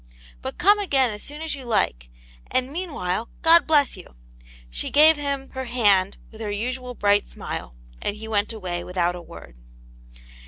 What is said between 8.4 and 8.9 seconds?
away